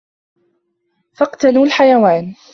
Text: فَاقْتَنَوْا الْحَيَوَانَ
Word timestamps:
فَاقْتَنَوْا 1.13 1.65
الْحَيَوَانَ 1.65 2.35